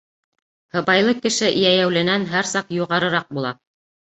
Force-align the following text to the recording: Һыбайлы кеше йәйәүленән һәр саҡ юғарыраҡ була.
Һыбайлы 0.77 1.13
кеше 1.27 1.51
йәйәүленән 1.59 2.27
һәр 2.33 2.51
саҡ 2.55 2.75
юғарыраҡ 2.79 3.31
була. 3.41 3.57